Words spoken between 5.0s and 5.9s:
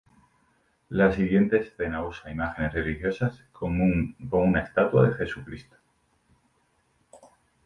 de Jesucristo.